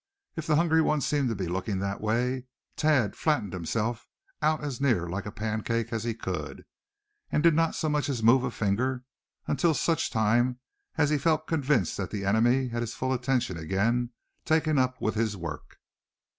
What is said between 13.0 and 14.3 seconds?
attention again